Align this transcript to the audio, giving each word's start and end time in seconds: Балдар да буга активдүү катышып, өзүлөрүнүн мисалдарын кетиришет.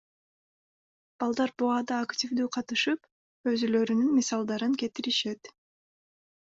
Балдар 1.23 1.53
да 1.53 1.57
буга 1.65 1.99
активдүү 2.07 2.49
катышып, 2.57 3.07
өзүлөрүнүн 3.55 4.11
мисалдарын 4.19 4.77
кетиришет. 4.85 5.57